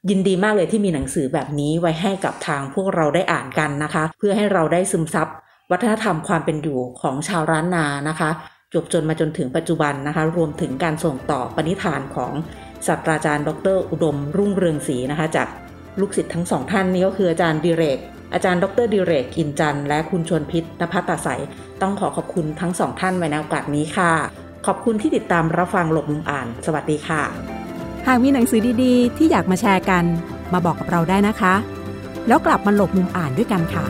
[0.09, 5.27] ยินดีมากเลยที่มีหนังสือแบบนี้ไว้ให้กับทางพวกเราได้อ่านกันนะคะ เพื่อให้เราได้ซึมซับ
[5.71, 8.29] วัฒนธรรมความเป็นอยู่ของชาวร้านนานะคะ
[8.73, 12.31] จบจนมาจนถึงปัจจุบันนะคะ รวมถึงการส่งต่อปณิธานของ
[12.87, 15.47] ศาสตราจารย์ ดร อุดม รุ่งเรืองศรีนะคะ จาก
[15.99, 17.99] ลูกศิษย์ทั้งสองท่านนี้ก็คืออาจารย์ดิเรก
[18.33, 21.41] อาจารย์ ดรดิเรก อินจันและคุณชวนพิษนภัตตาใสย
[21.81, 24.11] ต้องขอขอบคุณทั้งสองท่านไว้ในโอกาสนี้ค่ะ
[24.65, 27.23] ขอบคุณที่ติดตามรับฟังหลบมุมอ่าน สวัสดีค่ะ
[28.07, 30.03] หากมีหนังสือดีๆ ที่อยากมาแชร์กัน
[30.53, 31.53] มาบอกกับเราได้นะคะ
[32.27, 33.85] แล้วกลับมาหลบมุมอ่านด้วยกันค่ะ